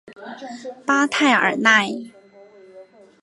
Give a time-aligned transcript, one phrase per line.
[0.83, 1.87] 巴泰尔奈。